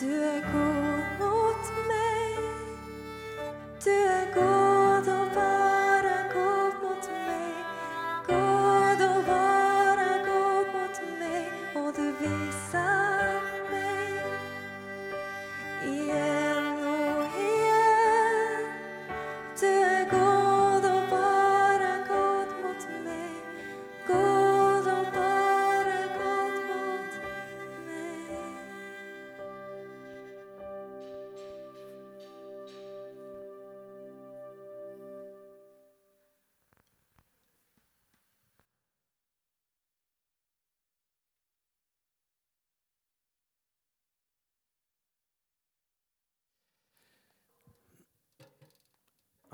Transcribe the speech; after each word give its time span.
Du 0.00 0.24
är 0.24 0.40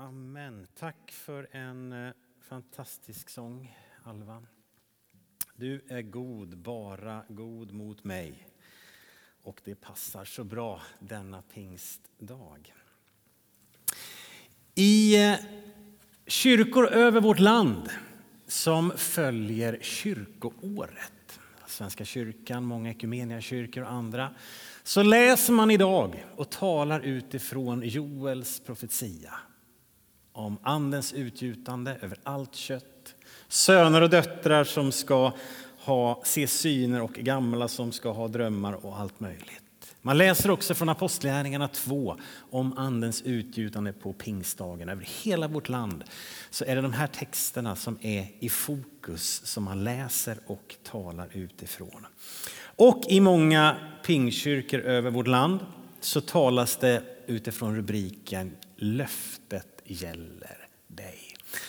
Amen. 0.01 0.67
Tack 0.75 1.11
för 1.11 1.47
en 1.51 1.93
eh, 1.93 2.13
fantastisk 2.41 3.29
sång, 3.29 3.77
Alva. 4.03 4.43
Du 5.55 5.81
är 5.87 6.01
god, 6.01 6.57
bara 6.57 7.23
god 7.29 7.71
mot 7.71 8.03
mig. 8.03 8.47
Och 9.43 9.61
det 9.63 9.75
passar 9.75 10.25
så 10.25 10.43
bra 10.43 10.81
denna 10.99 11.41
pingstdag. 11.41 12.73
I 14.75 15.25
eh, 15.25 15.35
kyrkor 16.27 16.87
över 16.87 17.21
vårt 17.21 17.39
land 17.39 17.89
som 18.47 18.91
följer 18.97 19.77
kyrkoåret, 19.81 21.39
Svenska 21.67 22.05
kyrkan, 22.05 22.65
många 22.65 22.93
kyrkor 23.41 23.83
och 23.83 23.91
andra, 23.91 24.35
så 24.83 25.03
läser 25.03 25.53
man 25.53 25.71
idag 25.71 26.25
och 26.35 26.49
talar 26.49 26.99
utifrån 26.99 27.81
Joels 27.83 28.59
profetia 28.59 29.33
om 30.39 30.57
andens 30.63 31.13
utgjutande 31.13 31.97
över 32.01 32.17
allt 32.23 32.55
kött. 32.55 33.15
Söner 33.47 34.01
och 34.01 34.09
döttrar 34.09 34.63
som 34.63 34.91
ska 34.91 35.31
ha, 35.77 36.21
se 36.25 36.47
syner 36.47 37.01
och 37.01 37.13
gamla 37.13 37.67
som 37.67 37.91
ska 37.91 38.11
ha 38.11 38.27
drömmar 38.27 38.85
och 38.85 38.99
allt 38.99 39.19
möjligt. 39.19 39.63
Man 40.01 40.17
läser 40.17 40.51
också 40.51 40.75
från 40.75 40.89
Apostlagärningarna 40.89 41.67
2 41.67 42.17
om 42.49 42.77
andens 42.77 43.21
utgjutande 43.21 43.93
på 43.93 44.13
pingstdagen. 44.13 44.89
Över 44.89 45.07
hela 45.23 45.47
vårt 45.47 45.69
land 45.69 46.03
så 46.49 46.65
är 46.65 46.75
det 46.75 46.81
de 46.81 46.93
här 46.93 47.07
texterna 47.07 47.75
som 47.75 47.97
är 48.01 48.27
i 48.39 48.49
fokus 48.49 49.45
som 49.45 49.63
man 49.63 49.83
läser 49.83 50.37
och 50.47 50.75
talar 50.83 51.29
utifrån. 51.33 52.05
Och 52.61 53.03
i 53.09 53.19
många 53.19 53.75
pingkyrkor 54.05 54.79
över 54.79 55.11
vårt 55.11 55.27
land 55.27 55.59
så 56.01 56.21
talas 56.21 56.77
det 56.77 57.03
utifrån 57.27 57.75
rubriken 57.75 58.55
Löftet 58.75 59.78
gäller 59.89 60.67
dig. 60.87 61.19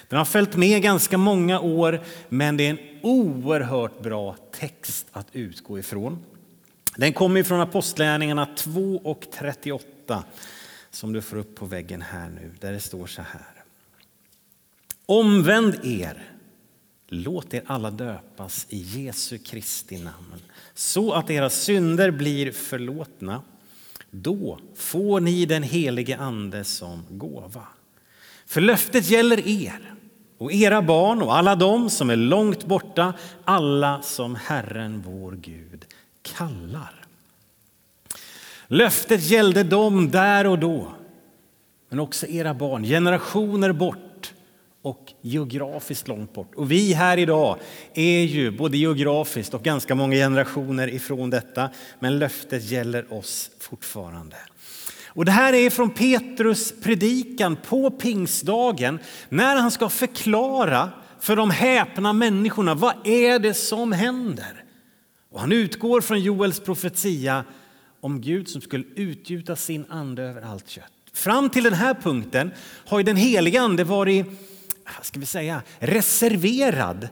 Den 0.09 0.19
har 0.19 0.25
följt 0.25 0.57
med 0.57 0.83
ganska 0.83 1.19
många 1.19 1.61
år, 1.61 2.01
men 2.29 2.57
det 2.57 2.67
är 2.67 2.71
en 2.71 3.01
oerhört 3.03 4.03
bra 4.03 4.37
text 4.53 5.07
att 5.13 5.27
utgå 5.33 5.79
ifrån. 5.79 6.25
Den 6.97 7.13
kommer 7.13 7.43
från 7.43 7.61
Apostlagärningarna 7.61 8.47
2 8.57 9.01
och 9.05 9.27
38 9.33 10.25
som 10.91 11.13
du 11.13 11.23
får 11.23 11.37
upp 11.37 11.55
på 11.55 11.67
väggen 11.67 12.03
här 12.03 12.29
nu, 12.29 12.51
där 12.61 12.73
det 12.73 12.81
står 12.81 13.07
så 13.07 13.23
här. 13.23 13.65
Omvänd 15.07 15.75
er, 15.85 16.31
låt 17.09 17.55
er 17.55 17.63
alla 17.67 17.91
döpas 17.91 18.67
i 18.69 18.79
Jesu 18.79 19.39
Kristi 19.39 19.99
namn 19.99 20.43
så 20.75 21.13
att 21.13 21.31
era 21.31 21.51
synder 21.51 22.11
blir 22.11 22.53
förlåtna. 22.53 23.43
Då 24.11 24.59
får 24.75 25.21
ni 25.21 25.47
den 25.47 25.63
helige 25.63 26.17
Ande 26.17 26.65
som 26.65 27.05
gåva. 27.11 27.67
För 28.51 28.61
löftet 28.61 29.11
gäller 29.11 29.49
er 29.49 29.95
och 30.39 30.53
era 30.53 30.83
barn 30.83 31.23
och 31.23 31.37
alla 31.37 31.57
de 31.57 31.91
som 31.91 32.11
är 32.11 32.17
långt 32.17 32.65
borta, 32.65 33.15
alla 33.45 34.03
som 34.03 34.35
Herren 34.35 35.03
vår 35.07 35.33
Gud 35.33 35.85
kallar. 36.23 37.05
Löftet 38.67 39.23
gällde 39.23 39.63
dem 39.63 40.11
där 40.11 40.47
och 40.47 40.59
då, 40.59 40.93
men 41.89 42.01
också 42.01 42.27
era 42.27 42.55
barn, 42.55 42.85
generationer 42.85 43.73
bort 43.73 44.33
och 44.83 45.13
geografiskt 45.21 46.09
långt 46.09 46.33
bort. 46.33 46.55
Och 46.55 46.71
vi 46.71 46.93
här 46.93 47.19
idag 47.19 47.59
är 47.95 48.23
ju 48.23 48.51
både 48.51 48.79
geografiskt 48.79 49.55
och 49.55 49.63
ganska 49.63 49.95
många 49.95 50.15
generationer 50.15 50.89
ifrån 50.89 51.31
detta, 51.31 51.71
men 51.99 52.19
löftet 52.19 52.71
gäller 52.71 53.15
oss 53.15 53.51
fortfarande. 53.59 54.37
Och 55.21 55.27
det 55.27 55.33
här 55.33 55.53
är 55.53 55.71
från 55.71 55.91
Petrus 55.91 56.75
predikan 56.83 57.57
på 57.57 57.91
pingstdagen 57.91 58.99
när 59.29 59.57
han 59.57 59.71
ska 59.71 59.89
förklara 59.89 60.91
för 61.21 61.37
de 61.37 61.51
häpna 61.51 62.13
människorna 62.13 62.75
vad 62.75 63.07
är 63.07 63.39
det 63.39 63.55
som 63.55 63.93
händer. 63.93 64.65
Och 65.31 65.41
han 65.41 65.53
utgår 65.53 66.01
från 66.01 66.21
Joels 66.21 66.61
profetia 66.61 67.45
om 68.01 68.21
Gud 68.21 68.49
som 68.49 68.61
skulle 68.61 68.85
utgjuta 68.95 69.57
sin 69.57 69.85
ande 69.89 70.23
över 70.23 70.43
allt 70.43 70.69
kött. 70.69 70.93
Fram 71.13 71.51
till 71.51 71.65
den 71.65 71.75
här 71.75 71.95
punkten 71.95 72.51
har 72.87 72.99
ju 72.99 73.05
den 73.05 73.17
heliga 73.17 73.61
ande 73.61 73.85
varit 73.85 74.27
ska 75.03 75.21
vi 75.21 75.27
säga, 75.27 75.63
reserverad 75.79 77.09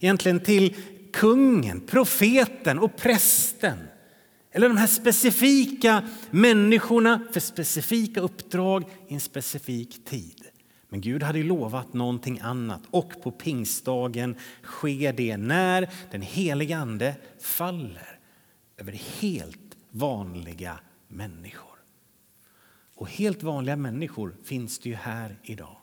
egentligen 0.00 0.40
till 0.40 0.76
kungen, 1.12 1.80
profeten 1.80 2.78
och 2.78 2.96
prästen. 2.96 3.78
Eller 4.58 4.68
de 4.68 4.76
här 4.76 4.86
specifika 4.86 6.02
människorna 6.30 7.20
för 7.32 7.40
specifika 7.40 8.20
uppdrag 8.20 8.84
i 9.08 9.14
en 9.14 9.20
specifik 9.20 10.04
tid. 10.04 10.44
Men 10.88 11.00
Gud 11.00 11.22
hade 11.22 11.42
lovat 11.42 11.92
någonting 11.92 12.40
annat 12.40 12.82
och 12.90 13.22
på 13.22 13.30
pingstdagen 13.30 14.36
sker 14.62 15.12
det 15.12 15.36
när 15.36 15.90
den 16.10 16.22
heliga 16.22 16.78
ande 16.78 17.14
faller 17.40 18.18
över 18.76 18.92
helt 18.92 19.76
vanliga 19.90 20.80
människor. 21.08 21.78
Och 22.94 23.10
helt 23.10 23.42
vanliga 23.42 23.76
människor 23.76 24.36
finns 24.44 24.78
det 24.78 24.88
ju 24.88 24.94
här 24.94 25.38
idag, 25.42 25.76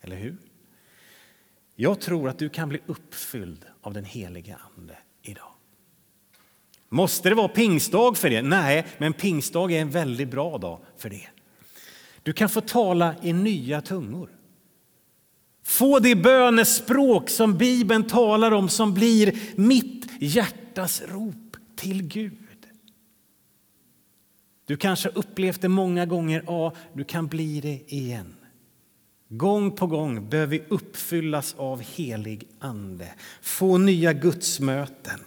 eller 0.00 0.16
hur? 0.16 0.36
Jag 1.74 2.00
tror 2.00 2.28
att 2.28 2.38
du 2.38 2.48
kan 2.48 2.68
bli 2.68 2.80
uppfylld 2.86 3.64
av 3.80 3.94
den 3.94 4.04
heliga 4.04 4.60
ande 4.76 4.98
idag. 5.22 5.57
Måste 6.88 7.28
det 7.28 7.34
vara 7.34 7.48
pingstdag 7.48 8.16
för 8.16 8.30
det? 8.30 8.42
Nej, 8.42 8.86
men 8.98 9.12
pingstdag 9.12 9.72
är 9.72 9.80
en 9.80 9.90
väldigt 9.90 10.28
bra 10.28 10.58
dag 10.58 10.80
för 10.96 11.10
det. 11.10 11.28
Du 12.22 12.32
kan 12.32 12.48
få 12.48 12.60
tala 12.60 13.14
i 13.22 13.32
nya 13.32 13.80
tungor. 13.80 14.30
Få 15.64 15.98
det 15.98 16.14
bönespråk 16.14 17.30
som 17.30 17.58
Bibeln 17.58 18.06
talar 18.06 18.52
om 18.52 18.68
som 18.68 18.94
blir 18.94 19.38
mitt 19.56 20.06
hjärtas 20.20 21.02
rop 21.08 21.56
till 21.76 22.02
Gud. 22.02 22.32
Du 24.66 24.76
kanske 24.76 25.08
upplevt 25.08 25.60
det 25.60 25.68
många 25.68 26.06
gånger, 26.06 26.44
ja, 26.46 26.72
du 26.92 27.04
kan 27.04 27.26
bli 27.26 27.60
det 27.60 27.94
igen. 27.94 28.34
Gång 29.28 29.70
på 29.70 29.86
gång 29.86 30.28
behöver 30.28 30.50
vi 30.50 30.64
uppfyllas 30.68 31.54
av 31.58 31.80
helig 31.80 32.48
ande, 32.58 33.08
få 33.42 33.78
nya 33.78 34.12
gudsmöten. 34.12 35.20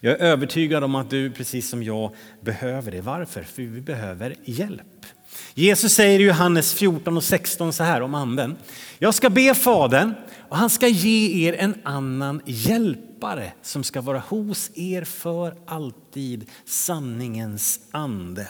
Jag 0.00 0.12
är 0.12 0.18
övertygad 0.18 0.84
om 0.84 0.94
att 0.94 1.10
du 1.10 1.30
precis 1.30 1.68
som 1.68 1.82
jag 1.82 2.14
behöver 2.40 2.90
det. 2.90 3.00
Varför? 3.00 3.42
För 3.42 3.62
vi 3.62 3.80
behöver 3.80 4.34
hjälp. 4.44 5.06
Jesus 5.54 5.92
säger 5.92 6.20
i 6.20 6.22
Johannes 6.22 6.74
14 6.74 7.16
och 7.16 7.24
16 7.24 7.72
så 7.72 7.84
här 7.84 8.00
om 8.00 8.14
anden. 8.14 8.56
Jag 8.98 9.14
ska 9.14 9.30
be 9.30 9.54
Fadern 9.54 10.14
och 10.48 10.56
han 10.56 10.70
ska 10.70 10.88
ge 10.88 11.48
er 11.48 11.56
en 11.58 11.74
annan 11.82 12.40
hjälpare 12.44 13.52
som 13.62 13.84
ska 13.84 14.00
vara 14.00 14.18
hos 14.18 14.70
er 14.74 15.04
för 15.04 15.56
alltid, 15.66 16.50
sanningens 16.64 17.80
ande. 17.90 18.48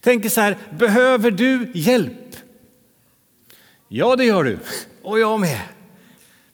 Tänker 0.00 0.28
så 0.28 0.40
här, 0.40 0.56
behöver 0.78 1.30
du 1.30 1.70
hjälp? 1.74 2.36
Ja, 3.88 4.16
det 4.16 4.24
gör 4.24 4.44
du. 4.44 4.58
Och 5.02 5.18
jag 5.18 5.40
med. 5.40 5.60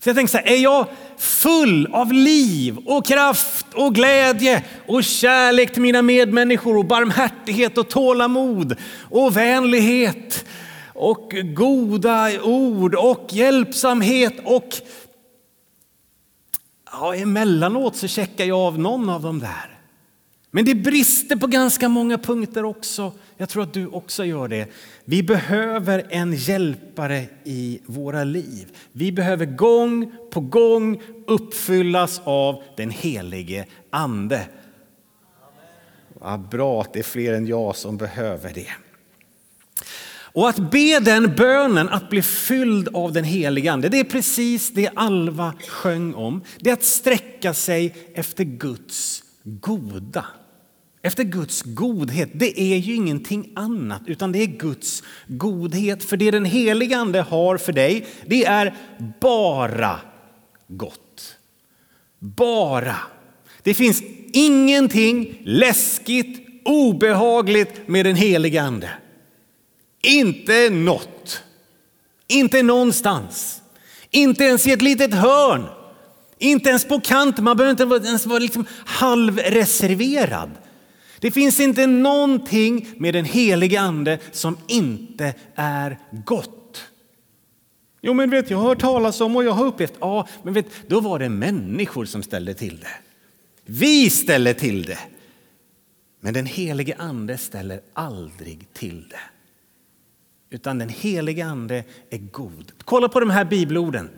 Så 0.08 0.10
jag 0.10 0.16
tänker 0.16 0.30
så 0.30 0.38
här, 0.38 0.48
är 0.48 0.56
jag 0.56 0.86
full 1.16 1.88
av 1.92 2.12
liv 2.12 2.78
och 2.86 3.06
kraft 3.06 3.66
och 3.74 3.94
glädje 3.94 4.64
och 4.86 5.04
kärlek 5.04 5.72
till 5.72 5.82
mina 5.82 6.02
medmänniskor 6.02 6.76
och 6.76 6.84
barmhärtighet 6.84 7.78
och 7.78 7.88
tålamod 7.88 8.76
och 9.10 9.36
vänlighet 9.36 10.44
och 10.94 11.32
goda 11.54 12.42
ord 12.42 12.94
och 12.94 13.26
hjälpsamhet 13.30 14.34
och 14.44 14.68
ja, 16.92 17.14
emellanåt 17.14 17.96
så 17.96 18.06
checkar 18.08 18.44
jag 18.44 18.58
av 18.58 18.78
någon 18.78 19.10
av 19.10 19.22
dem 19.22 19.38
där. 19.38 19.77
Men 20.50 20.64
det 20.64 20.74
brister 20.74 21.36
på 21.36 21.46
ganska 21.46 21.88
många 21.88 22.18
punkter 22.18 22.64
också. 22.64 23.12
Jag 23.36 23.48
tror 23.48 23.62
att 23.62 23.72
du 23.72 23.86
också 23.86 24.24
gör 24.24 24.48
det. 24.48 24.68
Vi 25.04 25.22
behöver 25.22 26.06
en 26.10 26.32
hjälpare 26.32 27.24
i 27.44 27.80
våra 27.86 28.24
liv. 28.24 28.68
Vi 28.92 29.12
behöver 29.12 29.46
gång 29.46 30.12
på 30.30 30.40
gång 30.40 31.02
uppfyllas 31.26 32.20
av 32.24 32.62
den 32.76 32.90
helige 32.90 33.66
Ande. 33.90 34.46
Ja, 36.20 36.38
bra 36.50 36.80
att 36.80 36.92
det 36.92 36.98
är 36.98 37.02
fler 37.02 37.32
än 37.32 37.46
jag 37.46 37.76
som 37.76 37.96
behöver 37.96 38.52
det. 38.54 38.70
Och 40.32 40.48
att 40.48 40.70
be 40.70 41.00
den 41.00 41.34
bönen, 41.36 41.88
att 41.88 42.10
bli 42.10 42.22
fylld 42.22 42.88
av 42.88 43.12
den 43.12 43.24
helige 43.24 43.72
Ande, 43.72 43.88
det 43.88 44.00
är 44.00 44.04
precis 44.04 44.70
det 44.70 44.90
Alva 44.94 45.54
sjöng 45.68 46.14
om. 46.14 46.42
Det 46.60 46.70
är 46.70 46.74
att 46.74 46.84
sträcka 46.84 47.54
sig 47.54 47.94
efter 48.14 48.44
Guds 48.44 49.22
goda. 49.60 50.26
Efter 51.02 51.24
Guds 51.24 51.62
godhet. 51.62 52.30
Det 52.32 52.60
är 52.60 52.76
ju 52.76 52.94
ingenting 52.94 53.52
annat, 53.56 54.02
utan 54.06 54.32
det 54.32 54.38
är 54.38 54.46
Guds 54.46 55.02
godhet. 55.26 56.04
För 56.04 56.16
det 56.16 56.30
den 56.30 56.44
helige 56.44 56.96
Ande 56.96 57.20
har 57.20 57.56
för 57.56 57.72
dig, 57.72 58.06
det 58.26 58.44
är 58.44 58.76
bara 59.20 60.00
gott. 60.68 61.36
Bara. 62.18 62.96
Det 63.62 63.74
finns 63.74 64.02
ingenting 64.32 65.42
läskigt, 65.44 66.62
obehagligt 66.64 67.88
med 67.88 68.06
den 68.06 68.16
helige 68.16 68.62
Ande. 68.62 68.90
Inte 70.02 70.70
något. 70.70 71.42
Inte 72.28 72.62
någonstans. 72.62 73.62
Inte 74.10 74.44
ens 74.44 74.66
i 74.66 74.72
ett 74.72 74.82
litet 74.82 75.14
hörn. 75.14 75.77
Inte 76.38 76.68
ens 76.68 76.84
på 76.84 77.00
kant. 77.00 77.38
Man 77.38 77.56
behöver 77.56 77.70
inte 77.70 78.08
ens 78.08 78.26
vara 78.26 78.38
liksom 78.38 78.66
halvreserverad. 78.84 80.50
Det 81.20 81.30
finns 81.30 81.60
inte 81.60 81.86
någonting 81.86 82.88
med 82.96 83.14
den 83.14 83.24
helige 83.24 83.80
ande 83.80 84.18
som 84.32 84.56
inte 84.66 85.34
är 85.54 85.98
gott. 86.24 86.84
Jo, 88.00 88.14
men 88.14 88.30
vet, 88.30 88.50
jag 88.50 88.58
har 88.58 88.68
hört 88.68 88.80
talas 88.80 89.20
om 89.20 89.36
och 89.36 89.44
jag 89.44 89.52
har 89.52 89.66
upplevt, 89.66 89.94
ja, 90.00 90.28
men 90.42 90.54
vet, 90.54 90.66
då 90.86 91.00
var 91.00 91.18
det 91.18 91.28
människor 91.28 92.04
som 92.04 92.22
ställde 92.22 92.54
till 92.54 92.80
det. 92.80 92.96
Vi 93.64 94.10
ställer 94.10 94.54
till 94.54 94.82
det. 94.82 94.98
Men 96.20 96.34
den 96.34 96.46
helige 96.46 96.96
ande 96.98 97.38
ställer 97.38 97.80
aldrig 97.92 98.68
till 98.72 99.08
det. 99.08 99.20
Utan 100.50 100.78
den 100.78 100.88
helige 100.88 101.46
ande 101.46 101.84
är 102.10 102.18
god. 102.18 102.72
Kolla 102.84 103.08
på 103.08 103.20
de 103.20 103.30
här 103.30 103.44
bibelorden. 103.44 104.10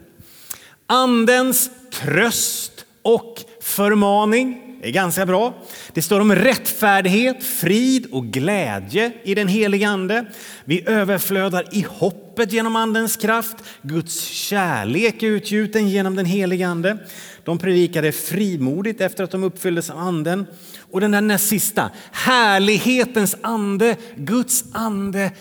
Andens 0.91 1.71
tröst 1.91 2.85
och 3.03 3.45
förmaning 3.61 4.71
det 4.83 4.89
är 4.89 4.93
ganska 4.93 5.27
bra. 5.27 5.55
Det 5.93 6.03
står 6.03 6.21
om 6.21 6.35
rättfärdighet, 6.35 7.45
frid 7.45 8.07
och 8.13 8.27
glädje 8.27 9.13
i 9.23 9.35
den 9.35 9.49
helige 9.49 9.89
Ande. 9.89 10.25
Vi 10.65 10.89
överflödar 10.89 11.65
i 11.73 11.87
hoppet 11.89 12.53
genom 12.53 12.77
Andens 12.77 13.17
kraft. 13.17 13.57
Guds 13.83 14.21
kärlek 14.21 15.23
är 15.23 15.27
utgjuten 15.27 15.89
genom 15.89 16.17
den 16.17 16.27
helige 16.27 16.69
Ande. 16.69 16.99
De 17.45 17.59
predikade 17.59 18.13
frimodigt 18.13 19.01
efter 19.01 19.25
att 19.25 19.31
de 19.31 19.45
uppfylldes 19.45 19.91
av 19.91 19.99
Anden. 19.99 20.47
Och 20.91 21.01
den 21.01 21.11
där 21.11 21.21
näst 21.21 21.49
sista, 21.49 21.91
härlighetens 22.13 23.37
ande, 23.43 23.97
Guds 24.17 24.65
ande 24.73 25.33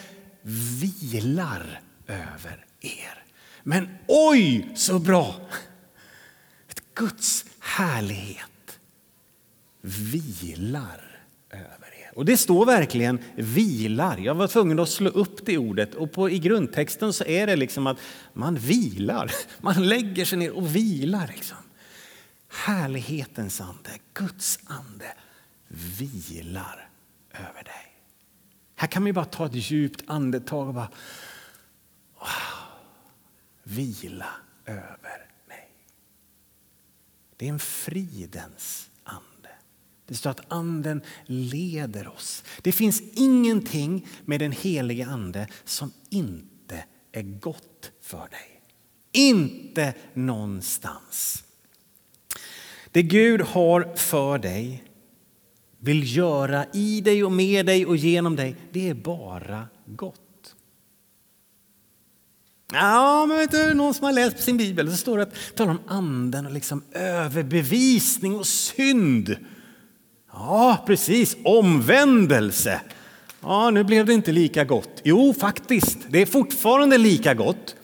vilar 0.82 1.82
över 2.08 2.66
er. 2.82 3.19
Men 3.64 3.90
oj 4.08 4.72
så 4.76 5.00
bra! 5.00 5.36
Guds 6.94 7.46
härlighet 7.60 8.80
vilar 9.82 11.22
över 11.50 11.88
er. 12.04 12.12
Och 12.16 12.26
det 12.26 12.38
står 12.38 12.66
verkligen 12.66 13.20
vilar. 13.36 14.18
Jag 14.18 14.36
var 14.36 14.48
tvungen 14.48 14.80
att 14.80 14.90
slå 14.90 15.10
upp 15.10 15.46
det 15.46 15.58
ordet 15.58 15.96
och 15.96 16.12
på, 16.12 16.30
i 16.30 16.40
grundtexten 16.40 17.14
så 17.14 17.24
är 17.24 17.48
det 17.48 17.56
liksom 17.56 17.88
att 17.88 17.98
man 18.34 18.56
vilar. 18.56 19.32
Man 19.62 19.88
lägger 19.88 20.26
sig 20.26 20.38
ner 20.38 20.52
och 20.52 20.76
vilar. 20.76 21.28
Liksom. 21.28 21.58
Härlighetens 22.50 23.62
ande, 23.62 23.90
Guds 24.14 24.60
ande 24.66 25.14
vilar 26.00 26.90
över 27.34 27.64
dig. 27.64 27.96
Här 28.76 28.88
kan 28.88 29.04
man 29.04 29.14
bara 29.14 29.26
ta 29.26 29.46
ett 29.46 29.56
djupt 29.72 30.04
andetag 30.08 30.68
och 30.68 30.74
bara 30.74 30.90
wow, 32.20 32.59
vila 33.70 34.30
över 34.66 35.30
mig. 35.48 35.70
Det 37.38 37.46
är 37.46 37.50
en 37.50 37.60
fridens 37.60 38.90
ande. 39.04 39.50
det 40.06 40.16
står 40.16 40.30
att 40.30 40.52
anden 40.52 41.02
leder 41.26 42.08
oss. 42.08 42.44
Det 42.62 42.72
finns 42.72 43.02
ingenting 43.14 44.08
med 44.26 44.40
den 44.40 44.52
helige 44.52 45.06
ande 45.06 45.48
som 45.64 45.92
inte 46.10 46.86
är 47.12 47.22
gott 47.22 47.92
för 48.02 48.28
dig. 48.30 48.62
Inte 49.12 49.94
någonstans. 50.14 51.44
Det 52.92 53.04
Gud 53.04 53.42
har 53.42 53.96
för 53.96 54.38
dig, 54.38 54.84
vill 55.78 56.18
göra 56.18 56.66
i 56.74 57.02
dig 57.02 57.24
och 57.24 57.32
med 57.32 57.66
dig 57.66 57.86
och 57.86 57.98
genom 57.98 58.36
dig, 58.36 58.56
det 58.72 58.90
är 58.90 58.94
bara 58.94 59.68
gott. 59.86 60.29
Ja, 62.74 63.26
men 63.26 63.38
vet 63.38 63.52
du, 63.52 63.74
någon 63.74 63.94
som 63.94 64.06
har 64.06 64.14
läst 64.14 64.40
sin 64.40 64.58
bibel 64.58 64.92
så 64.92 64.98
står 64.98 65.18
det 65.18 65.24
att 65.24 65.56
talar 65.56 65.72
om 65.72 65.80
anden 65.88 66.46
och 66.46 66.52
liksom 66.52 66.84
överbevisning 66.92 68.36
och 68.36 68.48
synd. 68.48 69.36
Ja, 70.32 70.84
precis. 70.88 71.38
Omvändelse. 71.44 72.82
Ja, 73.42 73.70
nu 73.70 73.84
blev 73.84 74.06
det 74.06 74.14
inte 74.14 74.32
lika 74.32 74.64
gott. 74.64 75.02
Jo, 75.04 75.34
faktiskt, 75.34 75.98
det 76.10 76.22
är 76.22 76.26
fortfarande 76.26 76.98
lika 76.98 77.34
gott. 77.34 77.76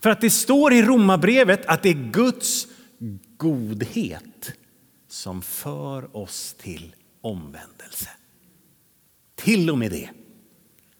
För 0.00 0.10
att 0.10 0.20
det 0.20 0.30
står 0.30 0.72
i 0.72 0.82
Romarbrevet 0.82 1.66
att 1.66 1.82
det 1.82 1.88
är 1.88 2.10
Guds 2.12 2.66
godhet 3.36 4.52
som 5.08 5.42
för 5.42 6.16
oss 6.16 6.54
till 6.58 6.94
omvändelse. 7.20 8.08
Till 9.36 9.70
och 9.70 9.78
med 9.78 9.90
det. 9.90 10.10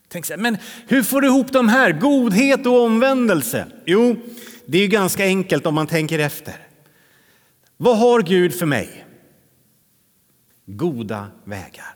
Tänk 0.09 0.27
så 0.27 0.33
här, 0.33 0.41
men 0.41 0.57
hur 0.87 1.03
får 1.03 1.21
du 1.21 1.27
ihop 1.29 1.53
de 1.53 1.69
här, 1.69 1.93
godhet 1.93 2.67
och 2.67 2.83
omvändelse? 2.83 3.67
Jo, 3.87 4.17
det 4.67 4.79
är 4.79 4.83
ju 4.83 4.89
ganska 4.89 5.25
enkelt 5.25 5.67
om 5.67 5.75
man 5.75 5.87
tänker 5.87 6.19
efter. 6.19 6.55
Vad 7.77 7.99
har 7.99 8.23
Gud 8.23 8.55
för 8.55 8.67
mig? 8.67 9.05
goda 10.69 11.27
vägar. 11.45 11.95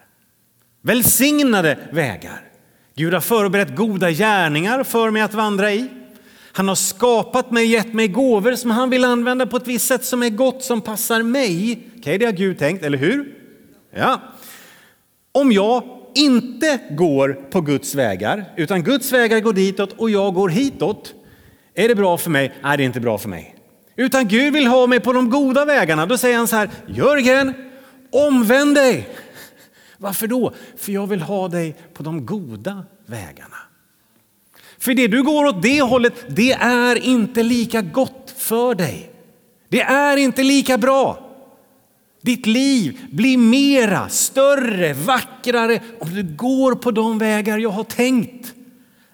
Välsignade 0.83 1.79
vägar. 1.93 2.43
Gud 2.95 3.15
har 3.15 3.21
förberett 3.21 3.77
goda 3.77 4.11
gärningar 4.11 4.85
för 4.85 5.11
mig 5.11 5.23
att 5.23 5.35
vandra 5.35 5.73
i. 5.73 5.89
Han 6.53 6.69
har 6.69 6.75
skapat 6.75 7.51
mig, 7.51 7.67
gett 7.67 7.95
mig 7.95 8.09
gåvor 8.09 8.55
som 8.55 8.71
han 8.71 8.91
vill 8.91 9.05
använda 9.05 9.47
på 9.47 9.57
ett 9.57 9.67
visst 9.67 9.87
sätt 9.87 10.05
som 10.05 10.23
är 10.23 10.31
gott, 10.31 10.65
som 10.65 10.81
passar 10.81 11.23
mig. 11.23 11.79
Okay, 11.99 12.19
det 12.19 12.25
har 12.25 12.33
Gud 12.33 12.59
tänkt, 12.59 12.85
eller 12.85 12.99
hur? 12.99 13.35
Ja. 13.95 14.21
Om 15.33 15.53
jag 15.53 16.02
inte 16.15 16.79
går 16.91 17.33
på 17.51 17.61
Guds 17.61 17.95
vägar, 17.95 18.45
utan 18.57 18.83
Guds 18.83 19.13
vägar 19.13 19.41
går 19.41 19.53
ditåt 19.53 19.93
och 19.93 20.11
jag 20.11 20.35
går 20.35 20.49
hitåt, 20.49 21.15
är 21.75 21.89
det 21.89 21.95
bra 21.95 22.19
för 22.19 22.31
mig? 22.31 22.53
Nej, 22.63 22.77
det 22.77 22.83
är 22.83 22.85
inte 22.85 23.01
bra 23.01 23.19
för 23.19 23.29
mig. 23.29 23.57
Utan 23.97 24.29
Gud 24.29 24.53
vill 24.53 24.67
ha 24.67 24.87
mig 24.87 25.01
på 25.01 25.13
de 25.13 25.31
goda 25.31 25.65
vägarna. 25.65 26.07
Då 26.07 26.19
säger 26.19 26.37
han 26.37 26.49
så 26.49 26.57
här, 26.57 26.71
Jörgen, 26.87 27.55
Omvänd 28.13 28.75
dig! 28.75 29.09
Varför 29.99 30.27
då? 30.27 30.53
För 30.77 30.93
jag 30.93 31.07
vill 31.07 31.23
ha 31.23 31.49
dig 31.49 31.77
på 31.95 32.03
de 32.03 32.27
goda 32.27 32.85
vägarna. 33.07 33.57
För 34.79 34.95
det 34.95 35.09
du 35.09 35.23
går 35.23 35.45
åt 35.45 35.63
det 35.63 35.83
hållet, 35.83 36.15
det 36.29 36.53
är 36.53 36.97
inte 36.97 37.43
lika 37.43 37.83
gott 37.83 38.35
för 38.37 38.75
dig. 38.75 39.11
Det 39.69 39.81
är 39.81 40.17
inte 40.17 40.43
lika 40.43 40.79
bra. 40.79 41.22
Ditt 42.23 42.47
liv 42.47 43.01
blir 43.11 43.39
mera, 43.39 44.09
större, 44.09 44.93
vackrare 44.93 45.83
om 46.01 46.15
du 46.15 46.23
går 46.23 46.75
på 46.75 46.91
de 46.91 47.19
vägar 47.19 47.59
jag 47.59 47.71
har 47.71 47.85
tänkt. 47.85 48.55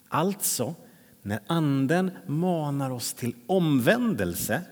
Alltså, 0.09 0.75
när 1.23 1.41
anden 1.47 2.11
manar 2.27 2.91
oss 2.91 3.13
till 3.13 3.35
omvändelse 3.47 4.63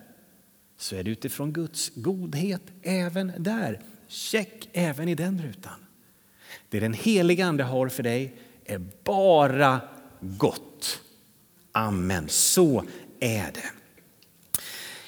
så 0.78 0.96
är 0.96 1.04
det 1.04 1.10
utifrån 1.10 1.52
Guds 1.52 1.92
godhet 1.94 2.62
även 2.82 3.32
där. 3.38 3.80
Check 4.08 4.68
även 4.72 5.08
i 5.08 5.14
den 5.14 5.42
rutan. 5.42 5.86
Det 6.68 6.80
den 6.80 6.94
heliga 6.94 7.46
Ande 7.46 7.64
har 7.64 7.88
för 7.88 8.02
dig 8.02 8.36
är 8.64 8.80
bara 9.04 9.80
gott. 10.20 11.00
Amen. 11.72 12.28
Så 12.28 12.84
är 13.20 13.52
det. 13.52 13.70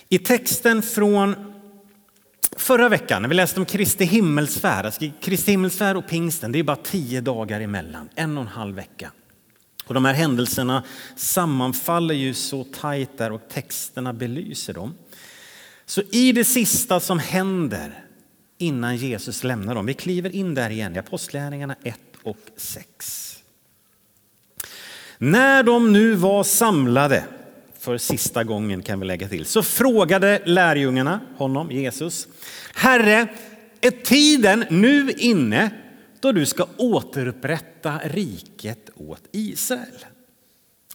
I 0.09 0.19
texten 0.19 0.83
från 0.83 1.48
förra 2.57 2.89
veckan 2.89 3.23
när 3.23 3.29
vi 3.29 3.35
läste 3.35 3.61
om 3.61 3.67
Kristi 3.67 4.05
himmelsfärd, 4.05 4.87
alltså 4.87 5.11
Kristi 5.21 5.51
himmelsfärd 5.51 5.97
och 5.97 6.09
pingsten, 6.09 6.53
det 6.53 6.59
är 6.59 6.63
bara 6.63 6.77
tio 6.77 7.21
dagar 7.21 7.61
emellan, 7.61 8.09
en 8.15 8.39
och 8.39 8.43
en 8.43 8.49
halv 8.49 8.77
vecka. 8.77 9.13
Och 9.87 9.95
de 9.95 10.05
här 10.05 10.15
händelserna 10.15 10.85
sammanfaller 11.17 12.15
ju 12.15 12.35
så 12.35 12.65
tajt 12.65 13.19
där 13.19 13.33
och 13.33 13.49
texterna 13.49 14.13
belyser 14.13 14.75
dem. 14.75 14.95
Så 15.87 16.03
i 16.11 16.33
det 16.33 16.45
sista 16.45 17.01
som 17.01 17.19
händer 17.19 18.05
innan 18.59 18.97
Jesus 18.97 19.45
lämnar 19.45 19.75
dem. 19.75 19.87
Vi 19.87 19.95
kliver 19.95 20.35
in 20.35 20.55
där 20.55 20.71
igen 20.71 20.97
i 20.97 20.99
Apostlagärningarna 20.99 21.77
1 21.83 21.99
och 22.23 22.37
6. 22.57 23.39
När 25.19 25.63
de 25.63 25.93
nu 25.93 26.15
var 26.15 26.45
samlade, 26.45 27.25
för 27.81 27.99
sista 27.99 28.45
gången 28.45 28.83
kan 28.83 29.01
vi 29.01 29.07
lägga 29.07 29.29
till, 29.29 29.45
så 29.45 29.63
frågade 29.63 30.43
lärjungarna 30.45 31.21
honom, 31.37 31.71
Jesus, 31.71 32.29
Herre, 32.75 33.29
är 33.81 33.91
tiden 33.91 34.65
nu 34.71 35.11
inne 35.17 35.71
då 36.21 36.33
du 36.33 36.47
ska 36.47 36.67
återupprätta 36.77 38.01
riket 38.05 38.91
åt 38.95 39.23
Israel? 39.33 40.05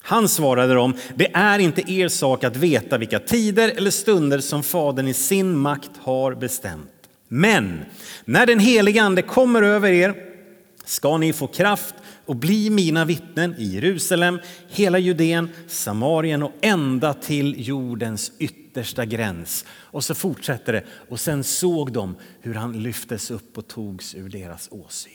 Han 0.02 0.30
svarade 0.30 0.74
dem, 0.74 0.94
det 1.16 1.32
är 1.34 1.60
inte 1.60 1.92
er 1.92 2.08
sak 2.08 2.44
att 2.44 2.56
veta 2.56 2.98
vilka 2.98 3.20
tider 3.20 3.74
eller 3.78 3.92
stunder 3.92 4.40
som 4.40 4.63
Fadern 4.63 5.08
i 5.08 5.13
sin 5.13 5.58
makt 5.58 5.92
har 6.00 6.36
bestämt. 6.36 6.90
Men 7.28 7.86
när 8.25 8.46
den 8.46 8.60
helige 8.60 9.02
ande 9.04 9.22
kommer 9.22 9.62
över 9.62 9.92
er 9.92 10.33
ska 10.86 11.18
ni 11.18 11.34
få 11.34 11.48
kraft 11.48 11.96
och 12.25 12.36
bli 12.36 12.70
mina 12.70 13.06
vittnen 13.06 13.56
i 13.58 13.63
Jerusalem, 13.63 14.40
hela 14.70 15.00
Judeen, 15.00 15.50
Samarien 15.68 16.44
och 16.44 16.52
ända 16.62 17.13
till 17.13 17.68
jordens 17.68 18.32
yttersta 18.40 19.06
gräns. 19.06 19.66
Och 19.70 20.04
så 20.04 20.16
fortsätter 20.16 20.74
det. 20.74 20.84
Och 21.10 21.20
sen 21.20 21.44
såg 21.44 21.92
de 21.92 22.16
hur 22.42 22.54
han 22.54 22.84
lyftes 22.84 23.32
upp 23.32 23.58
och 23.58 23.68
togs 23.68 24.16
ur 24.16 24.30
deras 24.30 24.68
åsyn. 24.72 25.13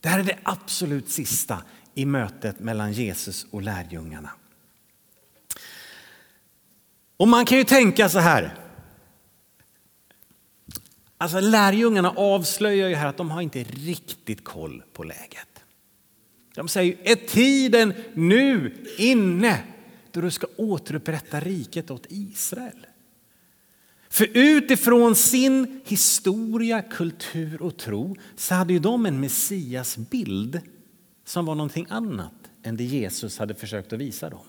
Det 0.00 0.08
här 0.08 0.18
är 0.18 0.24
det 0.24 0.38
absolut 0.42 1.10
sista 1.10 1.62
i 1.94 2.06
mötet 2.06 2.60
mellan 2.60 2.92
Jesus 2.92 3.46
och 3.50 3.62
lärjungarna. 3.62 4.30
Och 7.16 7.28
man 7.28 7.44
kan 7.44 7.58
ju 7.58 7.64
tänka 7.64 8.08
så 8.08 8.18
här. 8.18 8.54
Alltså 11.22 11.40
lärjungarna 11.40 12.10
avslöjar 12.10 12.88
ju 12.88 12.94
här 12.94 13.06
att 13.06 13.16
de 13.16 13.30
har 13.30 13.42
inte 13.42 13.62
riktigt 13.62 14.44
koll 14.44 14.82
på 14.92 15.04
läget. 15.04 15.48
De 16.54 16.68
säger, 16.68 16.96
är 17.02 17.14
tiden 17.14 17.94
nu 18.14 18.74
inne 18.98 19.62
då 20.10 20.20
du 20.20 20.30
ska 20.30 20.46
återupprätta 20.56 21.40
riket 21.40 21.90
åt 21.90 22.06
Israel? 22.08 22.86
För 24.08 24.28
utifrån 24.32 25.14
sin 25.14 25.80
historia, 25.84 26.82
kultur 26.82 27.62
och 27.62 27.76
tro 27.76 28.16
så 28.36 28.54
hade 28.54 28.72
ju 28.72 28.78
de 28.78 29.06
en 29.06 29.20
Messiasbild 29.20 30.60
som 31.24 31.46
var 31.46 31.54
någonting 31.54 31.86
annat 31.88 32.34
än 32.62 32.76
det 32.76 32.84
Jesus 32.84 33.38
hade 33.38 33.54
försökt 33.54 33.92
att 33.92 33.98
visa 33.98 34.30
dem. 34.30 34.46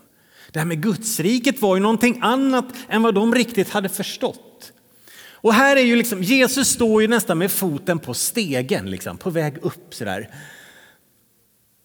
Det 0.51 0.59
här 0.59 0.65
med 0.65 0.81
Gudsriket 0.81 1.61
var 1.61 1.75
ju 1.75 1.81
någonting 1.81 2.19
annat 2.21 2.65
än 2.87 3.01
vad 3.01 3.15
de 3.15 3.35
riktigt 3.35 3.69
hade 3.69 3.89
förstått. 3.89 4.52
Och 5.43 5.53
här 5.53 5.75
är 5.75 5.81
ju 5.81 5.95
liksom, 5.95 6.23
Jesus 6.23 6.69
står 6.69 7.01
ju 7.01 7.07
nästan 7.07 7.37
med 7.37 7.51
foten 7.51 7.99
på 7.99 8.13
stegen, 8.13 8.91
liksom, 8.91 9.17
på 9.17 9.29
väg 9.29 9.57
upp 9.61 9.93
sådär. 9.93 10.35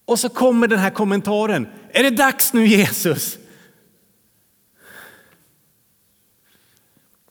Och 0.04 0.20
så 0.20 0.28
kommer 0.28 0.68
den 0.68 0.78
här 0.78 0.90
kommentaren. 0.90 1.68
Är 1.90 2.02
det 2.02 2.10
dags 2.10 2.52
nu 2.52 2.66
Jesus? 2.66 3.38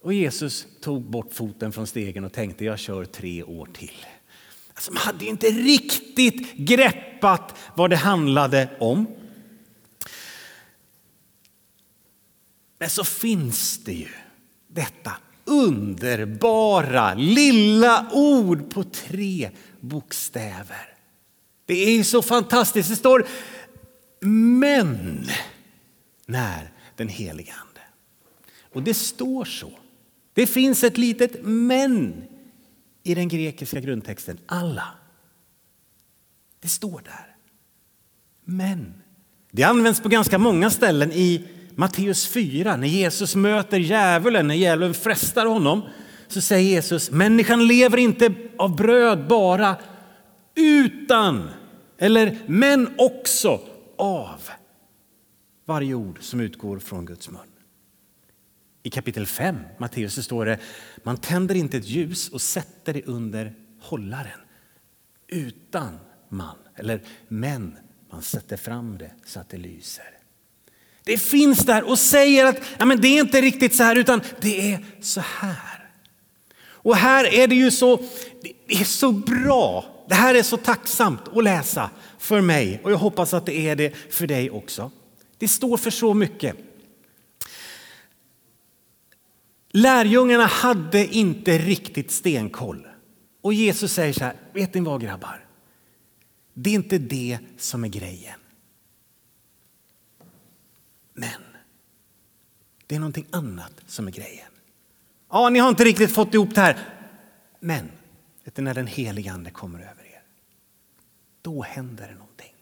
Och 0.01 0.13
Jesus 0.13 0.67
tog 0.81 1.01
bort 1.10 1.34
foten 1.34 1.72
från 1.72 1.88
stegen 1.88 2.24
och 2.24 2.34
tänkte 2.34 2.65
jag 2.65 2.79
kör 2.79 3.05
tre 3.05 3.43
år 3.43 3.65
till. 3.74 4.05
Alltså, 4.74 4.93
man 4.93 5.01
hade 5.01 5.25
inte 5.25 5.48
riktigt 5.48 6.53
greppat 6.53 7.55
vad 7.75 7.89
det 7.89 7.96
handlade 7.96 8.69
om. 8.79 9.07
Men 12.79 12.89
så 12.89 13.03
finns 13.03 13.84
det 13.84 13.93
ju 13.93 14.10
detta 14.67 15.12
underbara 15.48 17.13
lilla 17.13 18.10
ord 18.12 18.70
på 18.70 18.84
tre 18.84 19.50
bokstäver. 19.80 20.94
Det 21.66 21.74
är 21.74 22.04
så 22.04 22.22
fantastiskt. 22.22 22.89
Det 22.89 22.96
står 22.96 23.27
men 24.20 25.25
när 26.25 26.72
den 26.96 27.08
helige 27.08 27.54
Ande. 27.54 27.82
Och 28.74 28.84
det 28.84 28.94
står 28.94 29.46
så. 29.46 29.72
Det 30.34 30.48
finns 30.48 30.84
ett 30.84 30.98
litet 30.98 31.32
men 31.44 32.24
i 33.04 33.16
den 33.16 33.27
grekiska 33.27 33.80
grundtexten. 33.80 34.38
Alla. 34.46 34.88
Det 36.60 36.68
står 36.68 37.01
där. 37.06 37.36
Men. 38.44 38.94
Det 39.51 39.63
används 39.63 40.01
på 40.01 40.10
ganska 40.10 40.38
många 40.38 40.70
ställen 40.70 41.12
i 41.12 41.48
Matteus 41.79 42.27
4 42.27 42.77
när 42.77 42.88
Jesus 42.88 43.36
möter 43.36 43.79
djävulen, 43.79 44.48
när 44.48 44.55
djävulen 44.55 44.93
frestar 44.93 45.46
honom. 45.46 45.81
Så 46.27 46.41
säger 46.41 46.69
Jesus, 46.69 47.12
människan 47.12 47.67
lever 47.67 47.98
inte 47.98 48.34
av 48.57 48.75
bröd 48.75 49.27
bara 49.27 49.75
utan, 50.55 51.50
eller 51.98 52.38
men 52.48 52.89
också 52.98 53.62
av 53.98 54.41
varje 55.65 55.93
ord 55.93 56.17
som 56.22 56.39
utgår 56.39 56.79
från 56.79 57.05
Guds 57.05 57.29
mun. 57.29 57.41
I 58.84 58.89
kapitel 58.89 59.25
5, 59.25 59.57
Matteus, 59.77 60.25
står 60.25 60.46
det 60.46 60.60
man 61.03 61.17
tänder 61.17 61.55
inte 61.55 61.77
ett 61.77 61.88
ljus 61.88 62.29
och 62.29 62.41
sätter 62.41 62.93
det 62.93 63.05
under 63.05 63.53
hållaren 63.81 64.39
utan 65.27 66.00
man, 66.29 66.57
eller 66.75 67.01
men 67.27 67.77
man 68.12 68.22
sätter 68.22 68.57
fram 68.57 68.98
det 68.98 69.12
så 69.25 69.39
att 69.39 69.50
det 69.50 69.57
lyser. 69.57 70.16
Det 71.08 71.18
finns 71.18 71.60
där 71.60 71.84
och 71.84 72.00
säger 72.00 72.46
att 72.46 72.58
ja, 72.78 72.86
men 72.86 73.02
det 73.02 73.08
är 73.08 73.22
inte 73.22 73.42
riktigt 73.42 73.76
så 73.76 73.84
här 73.84 73.96
utan 73.96 74.22
det 74.42 74.72
är 74.74 74.86
så 75.02 75.22
här. 75.22 75.90
Och 76.66 76.96
här 76.96 77.34
är 77.34 77.48
det 77.48 77.56
ju 77.56 77.72
så, 77.72 77.98
det 78.68 78.74
är 78.76 78.84
så 78.84 79.12
bra. 79.12 79.86
Det 80.10 80.16
här 80.16 80.36
är 80.36 80.44
så 80.44 80.58
tacksamt 80.58 81.28
att 81.36 81.44
läsa 81.44 81.90
för 82.18 82.42
mig 82.42 82.82
och 82.84 82.92
jag 82.92 82.98
hoppas 82.98 83.34
att 83.34 83.46
det 83.46 83.58
är 83.60 83.76
det 83.76 83.94
för 84.10 84.28
dig 84.28 84.50
också. 84.50 84.92
Det 85.38 85.48
står 85.48 85.78
för 85.78 85.92
så 85.92 86.14
mycket. 86.14 86.56
Lärjungarna 89.72 90.46
hade 90.46 91.16
inte 91.16 91.58
riktigt 91.58 92.12
stenkoll. 92.12 92.88
Och 93.42 93.54
Jesus 93.54 93.94
säger 93.94 94.14
så 94.14 94.24
här, 94.24 94.36
vet 94.54 94.74
ni 94.74 94.82
vad 94.82 95.02
grabbar? 95.02 95.46
Det 96.54 96.70
är 96.70 96.74
inte 96.74 96.98
det 96.98 97.38
som 97.58 97.84
är 97.84 97.88
grejen. 97.88 98.40
Men 101.17 101.41
det 102.88 102.95
är 102.95 103.00
någonting 103.00 103.25
annat 103.31 103.74
som 103.88 104.07
är 104.07 104.12
grejen. 104.12 104.47
Ja, 105.31 105.50
ni 105.50 105.59
har 105.59 105.69
inte 105.69 105.83
riktigt 105.83 106.12
fått 106.12 106.33
ihop 106.33 106.55
det 106.55 106.62
här. 106.62 106.77
Men 107.59 107.91
det 108.43 108.57
är 108.57 108.62
när 108.62 108.74
den 108.74 108.88
helige 108.88 109.31
ande 109.31 109.50
kommer 109.50 109.79
över 109.79 110.03
er, 110.13 110.21
då 111.41 111.62
händer 111.62 112.07
det 112.07 112.13
någonting. 112.13 112.53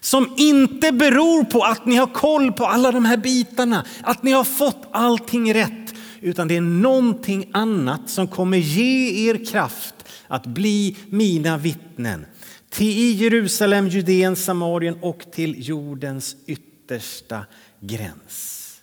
Som 0.00 0.34
inte 0.36 0.92
beror 0.92 1.44
på 1.44 1.62
att 1.62 1.86
ni 1.86 1.96
har 1.96 2.06
koll 2.06 2.52
på 2.52 2.66
alla 2.66 2.92
de 2.92 3.04
här 3.04 3.16
bitarna, 3.16 3.86
att 4.02 4.22
ni 4.22 4.32
har 4.32 4.44
fått 4.44 4.88
allting 4.90 5.54
rätt 5.54 5.94
utan 6.20 6.48
det 6.48 6.56
är 6.56 6.60
någonting 6.60 7.50
annat 7.52 8.10
som 8.10 8.28
kommer 8.28 8.58
ge 8.58 9.28
er 9.30 9.44
kraft 9.44 9.94
att 10.26 10.46
bli 10.46 10.96
mina 11.08 11.58
vittnen. 11.58 12.26
Till 12.70 13.20
Jerusalem, 13.20 13.88
Judeen, 13.88 14.36
Samarien 14.36 14.98
och 15.02 15.24
till 15.32 15.68
jordens 15.68 16.36
yttersta 16.46 17.46
gräns. 17.86 18.82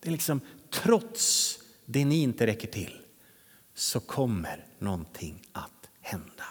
Det 0.00 0.08
är 0.08 0.12
liksom 0.12 0.40
trots 0.70 1.58
det 1.86 2.04
ni 2.04 2.22
inte 2.22 2.46
räcker 2.46 2.68
till 2.68 3.00
så 3.74 4.00
kommer 4.00 4.66
någonting 4.78 5.42
att 5.52 5.88
hända. 6.00 6.44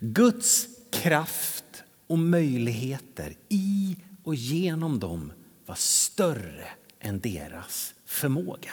Guds 0.00 0.68
kraft 0.90 1.82
och 2.06 2.18
möjligheter 2.18 3.36
i 3.48 3.96
och 4.22 4.34
genom 4.34 4.98
dem 4.98 5.32
var 5.66 5.74
större 5.74 6.68
än 7.00 7.20
deras 7.20 7.94
förmåga. 8.04 8.72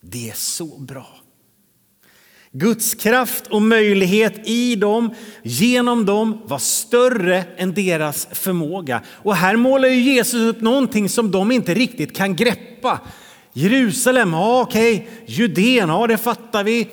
Det 0.00 0.30
är 0.30 0.34
så 0.34 0.78
bra. 0.78 1.20
Guds 2.52 2.94
kraft 2.94 3.46
och 3.46 3.62
möjlighet 3.62 4.48
i 4.48 4.76
dem, 4.76 5.14
genom 5.42 6.06
dem, 6.06 6.40
var 6.44 6.58
större 6.58 7.44
än 7.56 7.74
deras 7.74 8.26
förmåga. 8.32 9.02
Och 9.08 9.36
här 9.36 9.56
målar 9.56 9.88
ju 9.88 10.00
Jesus 10.00 10.54
upp 10.54 10.60
någonting 10.60 11.08
som 11.08 11.30
de 11.30 11.52
inte 11.52 11.74
riktigt 11.74 12.16
kan 12.16 12.36
greppa. 12.36 13.00
Jerusalem, 13.52 14.32
ja 14.32 14.60
okej, 14.60 15.08
Judeen, 15.26 15.88
ja 15.88 16.06
det 16.06 16.18
fattar 16.18 16.64
vi. 16.64 16.88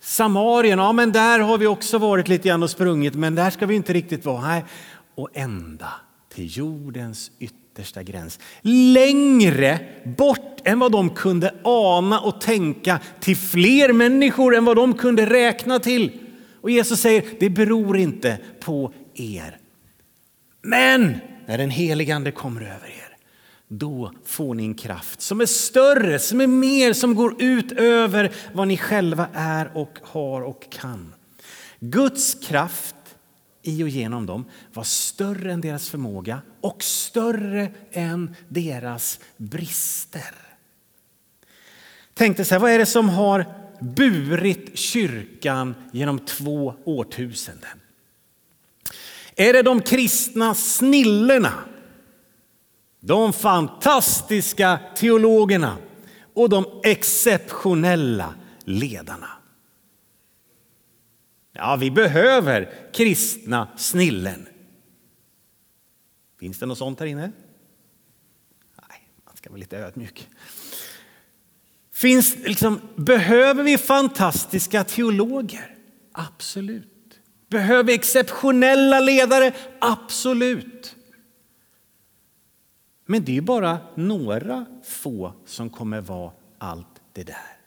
Samarien, 0.00 0.78
ja 0.78 0.92
men 0.92 1.12
där 1.12 1.38
har 1.38 1.58
vi 1.58 1.66
också 1.66 1.98
varit 1.98 2.28
lite 2.28 2.48
grann 2.48 2.62
och 2.62 2.70
sprungit, 2.70 3.14
men 3.14 3.34
där 3.34 3.50
ska 3.50 3.66
vi 3.66 3.74
inte 3.74 3.92
riktigt 3.92 4.24
vara. 4.24 4.40
Nej. 4.40 4.64
Och 5.14 5.28
ända 5.32 5.90
till 6.34 6.56
jordens 6.56 7.30
ytterligare 7.38 7.67
yttersta 7.78 8.02
gräns. 8.02 8.38
Längre 8.62 9.78
bort 10.04 10.60
än 10.64 10.78
vad 10.78 10.92
de 10.92 11.10
kunde 11.10 11.54
ana 11.64 12.20
och 12.20 12.40
tänka 12.40 13.00
till 13.20 13.36
fler 13.36 13.92
människor 13.92 14.56
än 14.56 14.64
vad 14.64 14.76
de 14.76 14.94
kunde 14.94 15.26
räkna 15.26 15.78
till. 15.78 16.20
Och 16.60 16.70
Jesus 16.70 17.00
säger, 17.00 17.24
det 17.40 17.50
beror 17.50 17.98
inte 17.98 18.38
på 18.60 18.92
er. 19.14 19.58
Men 20.62 21.18
när 21.46 21.58
den 21.58 21.70
helige 21.70 22.14
ande 22.14 22.30
kommer 22.30 22.60
över 22.60 22.88
er, 22.88 23.16
då 23.68 24.12
får 24.24 24.54
ni 24.54 24.64
en 24.64 24.74
kraft 24.74 25.20
som 25.20 25.40
är 25.40 25.46
större, 25.46 26.18
som 26.18 26.40
är 26.40 26.46
mer, 26.46 26.92
som 26.92 27.14
går 27.14 27.42
ut 27.42 27.72
över 27.72 28.32
vad 28.52 28.68
ni 28.68 28.76
själva 28.76 29.28
är 29.34 29.70
och 29.74 29.98
har 30.02 30.42
och 30.42 30.72
kan. 30.72 31.14
Guds 31.80 32.34
kraft 32.34 32.94
i 33.68 33.84
och 33.84 33.88
genom 33.88 34.26
dem 34.26 34.44
var 34.72 34.84
större 34.84 35.52
än 35.52 35.60
deras 35.60 35.90
förmåga 35.90 36.42
och 36.60 36.82
större 36.82 37.70
än 37.92 38.36
deras 38.48 39.20
brister. 39.36 40.34
Tänkte 42.14 42.44
så 42.44 42.54
här, 42.54 42.60
vad 42.60 42.70
är 42.70 42.78
det 42.78 42.86
som 42.86 43.08
har 43.08 43.46
burit 43.80 44.78
kyrkan 44.78 45.74
genom 45.92 46.18
två 46.18 46.74
årtusenden? 46.84 47.80
Är 49.36 49.52
det 49.52 49.62
de 49.62 49.80
kristna 49.80 50.54
snillena? 50.54 51.52
De 53.00 53.32
fantastiska 53.32 54.80
teologerna 54.96 55.76
och 56.34 56.48
de 56.48 56.64
exceptionella 56.84 58.34
ledarna. 58.64 59.37
Ja, 61.58 61.76
vi 61.76 61.90
behöver 61.90 62.72
kristna 62.92 63.68
snillen. 63.76 64.48
Finns 66.40 66.58
det 66.58 66.66
något 66.66 66.78
sånt 66.78 67.00
här 67.00 67.06
inne? 67.06 67.32
Nej, 68.88 69.08
man 69.24 69.36
ska 69.36 69.50
vara 69.50 69.58
lite 69.58 69.78
ödmjuk. 69.78 70.28
Finns, 71.92 72.36
liksom, 72.36 72.80
behöver 72.96 73.62
vi 73.62 73.78
fantastiska 73.78 74.84
teologer? 74.84 75.76
Absolut. 76.12 77.20
Behöver 77.48 77.82
vi 77.84 77.94
exceptionella 77.94 79.00
ledare? 79.00 79.52
Absolut. 79.80 80.96
Men 83.06 83.24
det 83.24 83.36
är 83.36 83.40
bara 83.40 83.78
några 83.94 84.66
få 84.84 85.32
som 85.46 85.70
kommer 85.70 86.00
vara 86.00 86.32
allt 86.58 87.02
det 87.12 87.24
där. 87.24 87.57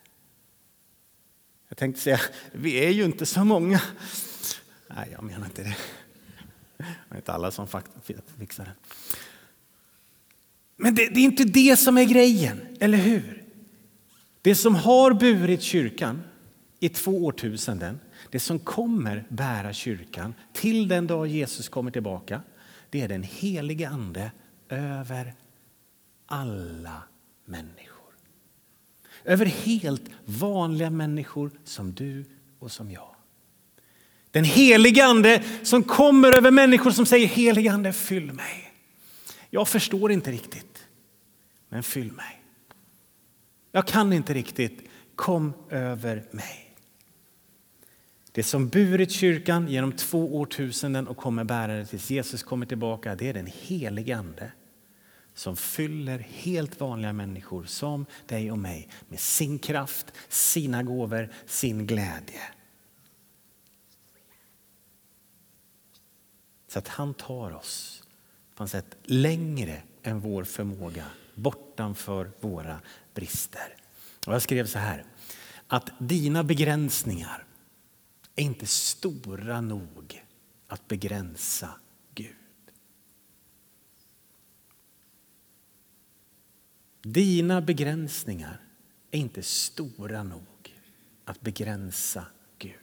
Jag 1.71 1.77
tänkte 1.77 2.01
säga, 2.01 2.19
vi 2.51 2.85
är 2.85 2.89
ju 2.89 3.05
inte 3.05 3.25
så 3.25 3.43
många. 3.43 3.81
Nej, 4.87 5.09
jag 5.11 5.23
menar 5.23 5.45
inte 5.45 5.63
det. 5.63 5.77
Det 6.77 6.85
är 7.09 7.15
inte 7.15 7.31
alla 7.31 7.51
som 7.51 7.67
fixar 8.39 8.65
det. 8.65 8.71
Men 10.77 10.95
det, 10.95 11.07
det 11.07 11.19
är 11.19 11.23
inte 11.23 11.43
det 11.43 11.77
som 11.77 11.97
är 11.97 12.03
grejen, 12.03 12.61
eller 12.79 12.97
hur? 12.97 13.43
Det 14.41 14.55
som 14.55 14.75
har 14.75 15.13
burit 15.13 15.61
kyrkan 15.61 16.23
i 16.79 16.89
två 16.89 17.25
årtusenden, 17.25 17.99
det 18.29 18.39
som 18.39 18.59
kommer 18.59 19.25
bära 19.29 19.73
kyrkan 19.73 20.33
till 20.53 20.87
den 20.87 21.07
dag 21.07 21.27
Jesus 21.27 21.69
kommer 21.69 21.91
tillbaka, 21.91 22.41
det 22.89 23.01
är 23.01 23.07
den 23.07 23.23
helige 23.23 23.89
Ande 23.89 24.31
över 24.69 25.33
alla 26.25 27.03
människor. 27.45 27.90
Över 29.23 29.45
helt 29.45 30.03
vanliga 30.25 30.89
människor 30.89 31.51
som 31.63 31.93
du 31.93 32.25
och 32.59 32.71
som 32.71 32.91
jag. 32.91 33.15
Den 34.31 34.43
helige 34.43 35.05
Ande 35.05 35.43
som 35.63 35.83
kommer 35.83 36.37
över 36.37 36.51
människor 36.51 36.91
som 36.91 37.05
säger 37.05 37.27
helige 37.27 37.71
Ande 37.71 37.93
fyll 37.93 38.33
mig. 38.33 38.71
Jag 39.49 39.67
förstår 39.67 40.11
inte 40.11 40.31
riktigt, 40.31 40.87
men 41.69 41.83
fyll 41.83 42.11
mig. 42.11 42.41
Jag 43.71 43.87
kan 43.87 44.13
inte 44.13 44.33
riktigt, 44.33 44.81
kom 45.15 45.53
över 45.69 46.23
mig. 46.31 46.75
Det 48.31 48.43
som 48.43 48.69
burit 48.69 49.11
kyrkan 49.11 49.67
genom 49.67 49.91
två 49.91 50.35
årtusenden 50.35 51.07
och 51.07 51.17
kommer 51.17 51.43
bära 51.43 51.73
det 51.73 51.85
tills 51.85 52.11
Jesus 52.11 52.43
kommer 52.43 52.65
tillbaka, 52.65 53.15
det 53.15 53.29
är 53.29 53.33
den 53.33 53.49
helige 53.61 54.17
Ande 54.17 54.51
som 55.33 55.57
fyller 55.57 56.19
helt 56.19 56.79
vanliga 56.79 57.13
människor 57.13 57.63
som 57.63 58.05
dig 58.25 58.51
och 58.51 58.59
mig 58.59 58.89
med 59.07 59.19
sin 59.19 59.59
kraft, 59.59 60.13
sina 60.29 60.83
gåvor, 60.83 61.29
sin 61.45 61.87
glädje. 61.87 62.41
Så 66.67 66.79
att 66.79 66.87
han 66.87 67.13
tar 67.13 67.51
oss 67.51 68.03
på 68.55 68.63
ett 68.63 68.69
sätt 68.71 68.97
längre 69.03 69.81
än 70.03 70.19
vår 70.19 70.43
förmåga, 70.43 71.05
bortanför 71.35 72.31
våra 72.39 72.81
brister. 73.13 73.75
Och 74.27 74.33
jag 74.33 74.41
skrev 74.41 74.65
så 74.65 74.79
här, 74.79 75.05
att 75.67 75.89
dina 75.99 76.43
begränsningar 76.43 77.45
är 78.35 78.43
inte 78.43 78.65
stora 78.65 79.61
nog 79.61 80.25
att 80.67 80.87
begränsa 80.87 81.69
Gud. 82.15 82.35
Dina 87.01 87.61
begränsningar 87.61 88.61
är 89.11 89.19
inte 89.19 89.43
stora 89.43 90.23
nog 90.23 90.75
att 91.25 91.41
begränsa 91.41 92.25
Gud. 92.57 92.73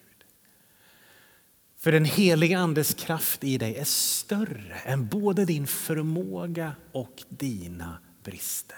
För 1.77 1.93
den 1.93 2.05
heliga 2.05 2.59
Andes 2.59 2.95
kraft 2.95 3.45
i 3.45 3.59
dig 3.59 3.77
är 3.77 3.85
större 3.85 4.75
än 4.85 5.09
både 5.09 5.45
din 5.45 5.67
förmåga 5.67 6.73
och 6.93 7.23
dina 7.29 7.99
brister. 8.23 8.77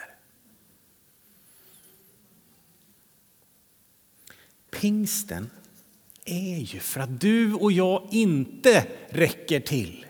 Pingsten 4.70 5.50
är 6.24 6.59
ju 6.59 6.81
för 6.81 7.00
att 7.00 7.20
du 7.20 7.55
och 7.55 7.72
jag 7.72 8.09
inte 8.11 8.87
räcker 9.09 9.61
till. 9.61 10.07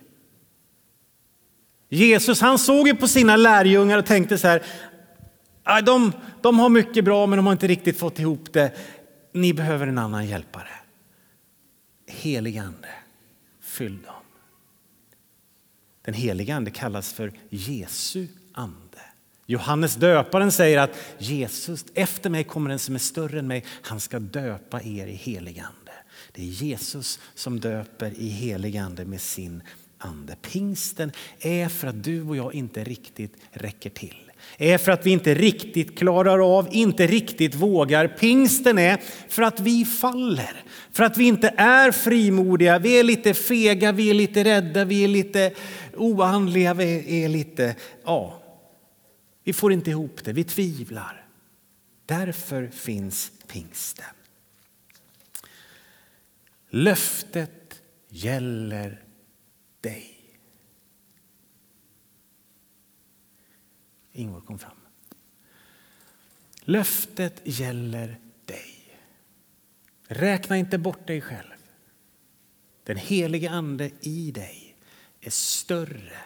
Jesus 1.88 2.40
han 2.40 2.58
såg 2.58 2.88
ju 2.88 2.94
på 2.94 3.08
sina 3.08 3.36
lärjungar 3.36 3.98
och 3.98 4.06
tänkte 4.06 4.38
så 4.38 4.48
här, 4.48 4.62
de, 5.82 6.12
de 6.40 6.58
har 6.58 6.68
mycket 6.68 7.04
bra 7.04 7.26
men 7.26 7.36
de 7.36 7.46
har 7.46 7.52
inte 7.52 7.66
riktigt 7.66 7.98
fått 7.98 8.18
ihop 8.18 8.52
det. 8.52 8.72
Ni 9.32 9.54
behöver 9.54 9.86
en 9.86 9.98
annan 9.98 10.26
hjälpare. 10.26 10.68
Heligande, 12.06 12.88
fyll 13.62 14.02
dem. 14.02 14.14
Den 16.02 16.14
helige 16.14 16.54
ande 16.54 16.70
kallas 16.70 17.12
för 17.12 17.32
Jesu 17.50 18.26
ande. 18.52 18.98
Johannes 19.46 19.96
döparen 19.96 20.52
säger 20.52 20.78
att 20.78 20.98
Jesus, 21.18 21.84
efter 21.94 22.30
mig 22.30 22.44
kommer 22.44 22.70
en 22.70 22.78
som 22.78 22.94
är 22.94 22.98
större 22.98 23.38
än 23.38 23.46
mig. 23.46 23.64
Han 23.82 24.00
ska 24.00 24.18
döpa 24.18 24.82
er 24.82 25.06
i 25.06 25.14
heligande. 25.14 25.92
Det 26.32 26.42
är 26.42 26.46
Jesus 26.46 27.18
som 27.34 27.60
döper 27.60 28.12
i 28.16 28.28
heligande 28.28 29.04
med 29.04 29.20
sin 29.20 29.62
ande. 29.98 30.36
Pingsten 30.42 31.12
är 31.40 31.68
för 31.68 31.88
att 31.88 32.04
du 32.04 32.22
och 32.22 32.36
jag 32.36 32.54
inte 32.54 32.84
riktigt 32.84 33.36
räcker 33.50 33.90
till 33.90 34.29
är 34.58 34.78
för 34.78 34.92
att 34.92 35.06
vi 35.06 35.10
inte 35.10 35.34
riktigt 35.34 35.98
klarar 35.98 36.58
av, 36.58 36.68
inte 36.70 37.06
riktigt 37.06 37.54
vågar. 37.54 38.08
Pingsten 38.08 38.78
är 38.78 39.00
för 39.28 39.42
att 39.42 39.60
vi 39.60 39.84
faller, 39.84 40.64
för 40.92 41.04
att 41.04 41.16
vi 41.16 41.24
inte 41.24 41.54
är 41.56 41.90
frimodiga. 41.92 42.78
Vi 42.78 42.98
är 42.98 43.04
lite 43.04 43.34
fega, 43.34 43.92
vi 43.92 44.10
är 44.10 44.14
lite 44.14 44.44
rädda, 44.44 44.84
vi 44.84 45.04
är 45.04 45.08
lite 45.08 45.52
oandliga, 45.96 46.74
vi 46.74 47.24
är 47.24 47.28
lite, 47.28 47.74
ja, 48.04 48.42
vi 49.44 49.52
får 49.52 49.72
inte 49.72 49.90
ihop 49.90 50.24
det, 50.24 50.32
vi 50.32 50.44
tvivlar. 50.44 51.26
Därför 52.06 52.66
finns 52.66 53.32
pingsten. 53.46 54.04
Löftet 56.70 57.82
gäller 58.08 59.02
dig. 59.80 60.19
Ingvar 64.20 64.40
kom 64.40 64.58
fram. 64.58 64.76
Löftet 66.60 67.40
gäller 67.44 68.16
dig. 68.44 68.98
Räkna 70.08 70.56
inte 70.56 70.78
bort 70.78 71.06
dig 71.06 71.20
själv. 71.20 71.54
Den 72.84 72.96
helige 72.96 73.50
Ande 73.50 73.90
i 74.00 74.30
dig 74.30 74.76
är 75.20 75.30
större 75.30 76.18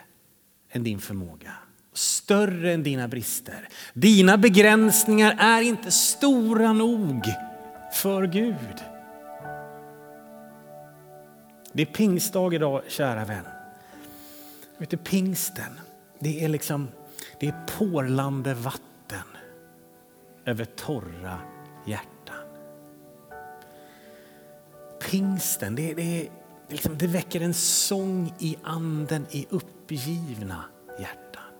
än 0.70 0.82
din 0.82 1.00
förmåga, 1.00 1.52
större 1.92 2.72
än 2.72 2.82
dina 2.82 3.08
brister. 3.08 3.68
Dina 3.94 4.38
begränsningar 4.38 5.36
är 5.38 5.62
inte 5.62 5.90
stora 5.90 6.72
nog 6.72 7.24
för 7.92 8.26
Gud. 8.26 8.84
Det 11.72 11.82
är 11.82 11.86
pingstdag 11.86 12.54
idag, 12.54 12.82
kära 12.88 13.24
vän. 13.24 13.44
Vet 14.78 14.90
du, 14.90 14.96
pingsten, 14.96 15.80
det 16.18 16.44
är 16.44 16.48
liksom 16.48 16.88
det 17.44 17.48
är 17.48 17.78
porlande 17.78 18.54
vatten 18.54 19.26
över 20.44 20.64
torra 20.64 21.38
hjärtan. 21.86 22.46
Pingsten, 25.10 25.74
det, 25.74 25.94
det, 25.94 26.28
liksom, 26.68 26.98
det 26.98 27.06
väcker 27.06 27.40
en 27.40 27.54
sång 27.54 28.34
i 28.38 28.56
anden 28.62 29.26
i 29.30 29.46
uppgivna 29.50 30.64
hjärtan. 30.98 31.52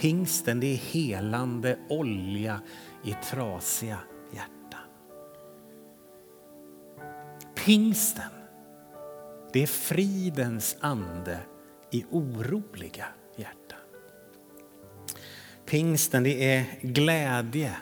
Pingsten, 0.00 0.60
det 0.60 0.66
är 0.66 0.76
helande 0.76 1.78
olja 1.88 2.60
i 3.04 3.12
trasiga 3.12 3.98
hjärtan. 4.32 4.88
Pingsten, 7.54 8.30
det 9.52 9.62
är 9.62 9.66
fridens 9.66 10.76
ande 10.80 11.38
i 11.90 12.04
oroliga 12.10 13.04
hjärtan. 13.36 13.78
Pingsten 15.66 16.22
det 16.22 16.54
är 16.54 16.64
glädje 16.82 17.72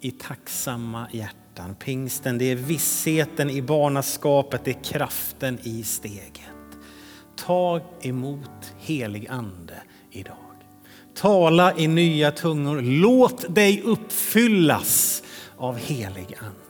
i 0.00 0.10
tacksamma 0.10 1.08
hjärtan. 1.12 1.74
Pingsten 1.74 2.38
det 2.38 2.44
är 2.44 2.56
vissheten 2.56 3.50
i 3.50 3.62
barnaskapet, 3.62 4.64
det 4.64 4.70
är 4.70 4.84
kraften 4.84 5.58
i 5.62 5.82
steget. 5.82 6.40
Ta 7.36 7.80
emot 8.00 8.74
helig 8.78 9.28
ande 9.28 9.82
idag. 10.10 10.36
Tala 11.14 11.78
i 11.78 11.86
nya 11.86 12.30
tungor. 12.30 12.80
Låt 12.82 13.54
dig 13.54 13.82
uppfyllas 13.82 15.22
av 15.56 15.76
helig 15.76 16.36
ande. 16.40 16.63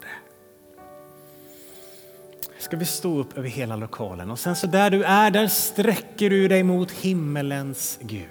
Ska 2.64 2.76
vi 2.76 2.84
stå 2.84 3.18
upp 3.18 3.38
över 3.38 3.48
hela 3.48 3.76
lokalen 3.76 4.30
och 4.30 4.38
sen 4.38 4.56
så 4.56 4.66
där 4.66 4.90
du 4.90 5.02
är, 5.02 5.30
där 5.30 5.46
sträcker 5.48 6.30
du 6.30 6.48
dig 6.48 6.62
mot 6.62 6.90
himmelens 6.90 7.98
Gud. 8.02 8.28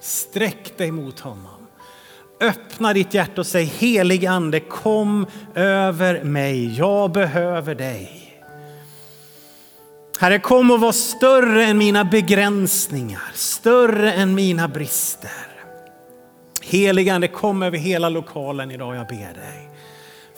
Sträck 0.00 0.78
dig 0.78 0.90
mot 0.90 1.20
honom. 1.20 1.66
Öppna 2.40 2.92
ditt 2.92 3.14
hjärta 3.14 3.40
och 3.40 3.46
säg 3.46 3.64
helig 3.64 4.26
ande 4.26 4.60
kom 4.60 5.26
över 5.54 6.24
mig. 6.24 6.78
Jag 6.78 7.12
behöver 7.12 7.74
dig. 7.74 8.40
Herre, 10.18 10.38
kom 10.38 10.70
och 10.70 10.80
var 10.80 10.92
större 10.92 11.64
än 11.64 11.78
mina 11.78 12.04
begränsningar, 12.04 13.30
större 13.34 14.12
än 14.12 14.34
mina 14.34 14.68
brister. 14.68 15.46
Heligande, 16.62 17.28
kom 17.28 17.62
över 17.62 17.78
hela 17.78 18.08
lokalen 18.08 18.70
idag, 18.70 18.96
jag 18.96 19.06
ber 19.06 19.34
dig. 19.34 19.71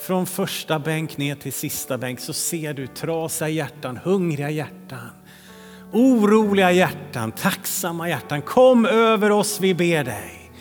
Från 0.07 0.27
första 0.27 0.79
bänk 0.79 1.17
ner 1.17 1.35
till 1.35 1.53
sista 1.53 1.99
bänk 1.99 2.21
så 2.21 2.33
ser 2.33 2.75
du 2.75 2.87
trasiga 2.87 3.49
hjärtan, 3.49 3.99
hungriga 4.05 4.51
hjärtan, 4.51 5.11
oroliga 5.93 6.73
hjärtan, 6.73 7.33
tacksamma 7.33 8.09
hjärtan. 8.09 8.43
Kom 8.43 8.87
över 8.87 9.31
oss, 9.31 9.61
vi 9.61 9.75
ber 9.75 10.05
dig. 10.05 10.53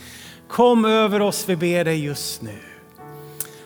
Kom 0.50 0.86
över 0.86 1.22
oss, 1.22 1.46
vi 1.50 1.56
ber 1.56 1.86
dig 1.86 2.06
just 2.06 2.42
nu. 2.42 2.58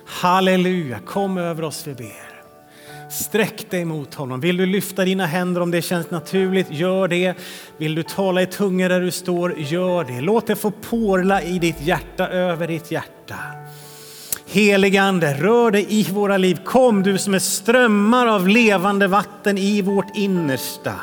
Halleluja, 0.06 1.00
kom 1.00 1.38
över 1.38 1.64
oss, 1.64 1.88
vi 1.88 1.94
ber. 1.94 2.28
Sträck 3.12 3.72
dig 3.72 3.86
mot 3.86 4.14
honom. 4.14 4.40
Vill 4.40 4.58
du 4.58 4.66
lyfta 4.66 5.06
dina 5.06 5.26
händer 5.26 5.62
om 5.62 5.72
det 5.72 5.82
känns 5.82 6.12
naturligt, 6.12 6.72
gör 6.72 7.08
det. 7.08 7.34
Vill 7.78 7.96
du 7.96 8.04
tala 8.04 8.42
i 8.42 8.46
tungor 8.46 8.90
där 8.90 9.02
du 9.02 9.12
står, 9.12 9.60
gör 9.60 10.04
det. 10.04 10.22
Låt 10.22 10.48
det 10.48 10.56
få 10.56 10.72
porla 10.72 11.42
i 11.42 11.60
ditt 11.60 11.82
hjärta, 11.82 12.28
över 12.28 12.68
ditt 12.68 12.92
hjärta. 12.92 13.36
Heligande, 14.50 15.34
rör 15.34 15.72
dig 15.72 15.86
i 15.90 16.04
våra 16.04 16.38
liv. 16.38 16.60
Kom 16.64 17.04
du 17.04 17.18
som 17.18 17.34
är 17.34 17.40
strömmar 17.40 18.28
av 18.28 18.48
levande 18.48 19.08
vatten 19.08 19.58
i 19.58 19.82
vårt 19.82 20.18
innersta. 20.18 20.94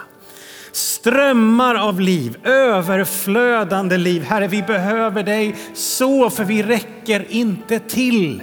Strömmar 0.73 1.75
av 1.75 2.01
liv, 2.01 2.37
överflödande 2.45 3.97
liv. 3.97 4.23
Herre, 4.23 4.49
vi 4.49 4.63
behöver 4.63 5.23
dig 5.23 5.57
så 5.75 6.31
för 6.31 6.45
vi 6.45 6.63
räcker 6.63 7.27
inte 7.29 7.79
till. 7.79 8.43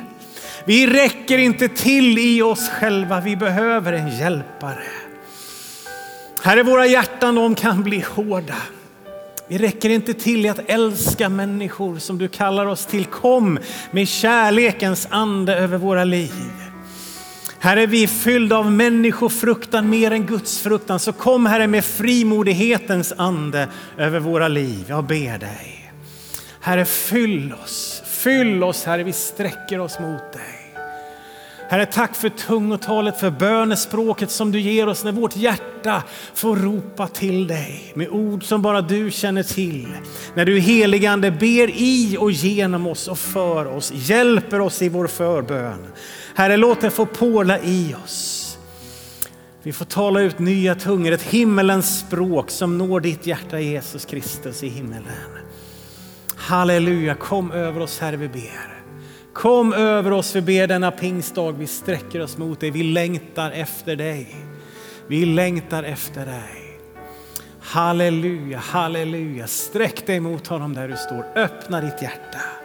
Vi 0.65 0.87
räcker 0.87 1.37
inte 1.37 1.67
till 1.67 2.17
i 2.17 2.41
oss 2.41 2.69
själva, 2.69 3.19
vi 3.19 3.35
behöver 3.35 3.93
en 3.93 4.17
hjälpare. 4.17 4.83
Herre, 6.43 6.63
våra 6.63 6.85
hjärtan 6.85 7.35
de 7.35 7.55
kan 7.55 7.83
bli 7.83 8.05
hårda. 8.15 8.55
Vi 9.51 9.57
räcker 9.57 9.89
inte 9.89 10.13
till 10.13 10.45
i 10.45 10.49
att 10.49 10.59
älska 10.69 11.29
människor 11.29 11.97
som 11.97 12.17
du 12.17 12.27
kallar 12.27 12.65
oss 12.65 12.85
till. 12.85 13.05
Kom 13.05 13.59
med 13.91 14.07
kärlekens 14.07 15.07
ande 15.09 15.55
över 15.55 15.77
våra 15.77 16.03
liv. 16.03 16.51
Här 17.59 17.77
är 17.77 17.87
vi 17.87 18.07
fyllda 18.07 18.57
av 18.57 18.71
människofruktan 18.71 19.89
mer 19.89 20.11
än 20.11 20.25
Guds 20.25 20.59
fruktan. 20.59 20.99
Så 20.99 21.13
kom 21.13 21.45
Herre 21.45 21.67
med 21.67 21.85
frimodighetens 21.85 23.13
ande 23.17 23.67
över 23.97 24.19
våra 24.19 24.47
liv. 24.47 24.85
Jag 24.87 25.03
ber 25.03 25.37
dig. 25.37 25.93
Herre, 26.61 26.85
fyll 26.85 27.53
oss. 27.63 28.03
Fyll 28.05 28.63
oss 28.63 28.83
Herre, 28.85 29.03
vi 29.03 29.13
sträcker 29.13 29.79
oss 29.79 29.99
mot 29.99 30.33
dig. 30.33 30.60
Herre, 31.71 31.85
tack 31.85 32.15
för 32.15 32.29
tungotalet, 32.29 33.19
för 33.19 33.29
bönespråket 33.29 34.31
som 34.31 34.51
du 34.51 34.59
ger 34.59 34.87
oss 34.87 35.03
när 35.03 35.11
vårt 35.11 35.35
hjärta 35.35 36.03
får 36.33 36.55
ropa 36.55 37.07
till 37.07 37.47
dig 37.47 37.91
med 37.95 38.09
ord 38.09 38.43
som 38.43 38.61
bara 38.61 38.81
du 38.81 39.11
känner 39.11 39.43
till. 39.43 39.87
När 40.33 40.45
du 40.45 40.59
heligande 40.59 41.31
ber 41.31 41.69
i 41.69 42.17
och 42.19 42.31
genom 42.31 42.87
oss 42.87 43.07
och 43.07 43.19
för 43.19 43.65
oss, 43.65 43.91
hjälper 43.95 44.61
oss 44.61 44.81
i 44.81 44.89
vår 44.89 45.07
förbön. 45.07 45.87
Herre, 46.35 46.57
låt 46.57 46.81
det 46.81 46.89
få 46.89 47.05
påla 47.05 47.59
i 47.59 47.95
oss. 48.03 48.57
Vi 49.63 49.73
får 49.73 49.85
tala 49.85 50.21
ut 50.21 50.39
nya 50.39 50.75
tungor, 50.75 51.11
ett 51.11 51.23
himmelens 51.23 51.99
språk 51.99 52.49
som 52.49 52.77
når 52.77 52.99
ditt 52.99 53.27
hjärta 53.27 53.59
Jesus 53.59 54.05
Kristus 54.05 54.63
i 54.63 54.67
himmelen. 54.67 55.03
Halleluja, 56.35 57.15
kom 57.15 57.51
över 57.51 57.81
oss 57.81 57.99
Herre 57.99 58.17
vi 58.17 58.27
ber. 58.27 58.80
Kom 59.33 59.73
över 59.73 60.11
oss, 60.11 60.35
vi 60.35 60.41
ber 60.41 60.67
denna 60.67 60.91
pingstdag, 60.91 61.51
vi 61.51 61.67
sträcker 61.67 62.21
oss 62.21 62.37
mot 62.37 62.59
dig, 62.59 62.71
vi 62.71 62.83
längtar 62.83 63.51
efter 63.51 63.95
dig. 63.95 64.35
Vi 65.07 65.25
längtar 65.25 65.83
efter 65.83 66.25
dig. 66.25 66.79
Halleluja, 67.59 68.57
halleluja. 68.57 69.47
Sträck 69.47 70.07
dig 70.07 70.19
mot 70.19 70.47
honom 70.47 70.73
där 70.73 70.87
du 70.87 70.95
står. 70.97 71.25
Öppna 71.35 71.81
ditt 71.81 72.01
hjärta. 72.01 72.60